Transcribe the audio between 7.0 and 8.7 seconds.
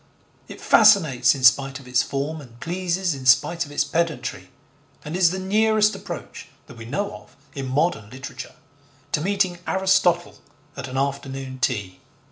of, in modern literature